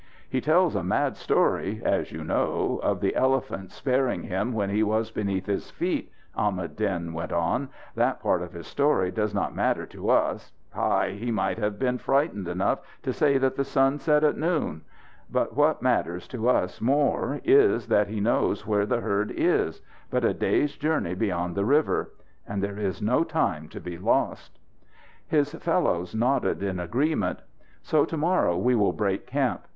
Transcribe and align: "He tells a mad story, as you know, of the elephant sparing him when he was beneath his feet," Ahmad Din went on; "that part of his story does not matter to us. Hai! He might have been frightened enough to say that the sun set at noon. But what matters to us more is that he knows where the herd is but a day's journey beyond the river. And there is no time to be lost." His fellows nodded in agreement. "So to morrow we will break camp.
"He 0.27 0.41
tells 0.41 0.75
a 0.75 0.83
mad 0.83 1.15
story, 1.15 1.79
as 1.85 2.11
you 2.11 2.23
know, 2.23 2.79
of 2.81 3.01
the 3.01 3.15
elephant 3.15 3.69
sparing 3.71 4.23
him 4.23 4.51
when 4.51 4.71
he 4.71 4.81
was 4.81 5.11
beneath 5.11 5.45
his 5.45 5.69
feet," 5.69 6.11
Ahmad 6.35 6.75
Din 6.75 7.13
went 7.13 7.31
on; 7.31 7.69
"that 7.93 8.19
part 8.19 8.41
of 8.41 8.51
his 8.53 8.65
story 8.65 9.11
does 9.11 9.31
not 9.31 9.53
matter 9.53 9.85
to 9.85 10.09
us. 10.09 10.53
Hai! 10.73 11.11
He 11.11 11.29
might 11.29 11.59
have 11.59 11.77
been 11.77 11.99
frightened 11.99 12.47
enough 12.47 12.79
to 13.03 13.13
say 13.13 13.37
that 13.37 13.55
the 13.55 13.63
sun 13.63 13.99
set 13.99 14.23
at 14.23 14.39
noon. 14.39 14.81
But 15.31 15.55
what 15.55 15.83
matters 15.83 16.27
to 16.29 16.49
us 16.49 16.81
more 16.81 17.39
is 17.43 17.85
that 17.89 18.07
he 18.07 18.19
knows 18.19 18.65
where 18.65 18.87
the 18.87 19.01
herd 19.01 19.29
is 19.29 19.83
but 20.09 20.25
a 20.25 20.33
day's 20.33 20.75
journey 20.77 21.13
beyond 21.13 21.53
the 21.53 21.63
river. 21.63 22.11
And 22.47 22.63
there 22.63 22.79
is 22.79 23.03
no 23.03 23.23
time 23.23 23.69
to 23.69 23.79
be 23.79 23.99
lost." 23.99 24.57
His 25.27 25.53
fellows 25.53 26.15
nodded 26.15 26.63
in 26.63 26.79
agreement. 26.79 27.41
"So 27.83 28.03
to 28.05 28.17
morrow 28.17 28.57
we 28.57 28.73
will 28.73 28.93
break 28.93 29.27
camp. 29.27 29.67